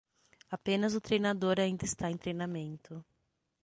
Apenas 0.49 0.95
o 0.95 0.99
treinador 1.07 1.59
ainda 1.59 1.85
está 1.85 2.09
em 2.09 2.17
treinamento 2.17 3.05